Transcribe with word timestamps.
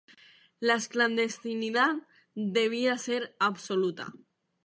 La 0.59 0.79
clandestinidad 0.79 1.93
debía 2.33 2.97
ser 2.97 3.35
absoluta. 3.39 4.11